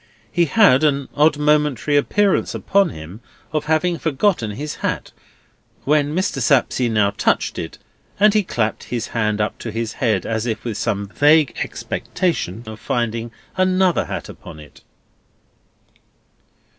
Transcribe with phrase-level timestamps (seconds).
[0.31, 3.21] He had an odd momentary appearance upon him
[3.53, 5.11] of having forgotten his hat,
[5.83, 6.41] when Mr.
[6.41, 7.77] Sapsea now touched it;
[8.19, 12.63] and he clapped his hand up to his head as if with some vague expectation
[12.65, 14.81] of finding another hat upon it.